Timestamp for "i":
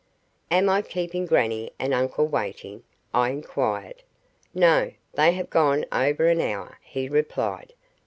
0.67-0.81, 3.13-3.29